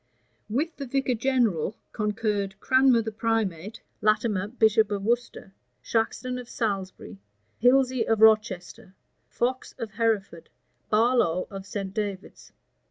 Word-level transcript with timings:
With 0.49 0.77
the 0.77 0.87
vicar 0.87 1.13
general 1.13 1.77
concurred 1.91 2.59
Cranmer 2.59 3.03
the 3.03 3.11
primate, 3.11 3.83
Latimer, 4.01 4.47
bishop 4.47 4.89
of 4.89 5.03
Worcester, 5.03 5.53
Shaxton 5.83 6.39
of 6.41 6.49
Salisbury, 6.49 7.19
Hilsey 7.61 8.07
of 8.07 8.19
Rochester, 8.19 8.95
Fox 9.27 9.73
of 9.77 9.91
Hereford, 9.91 10.49
Barlow 10.89 11.45
of 11.51 11.67
St. 11.67 11.93
David's. 11.93 12.51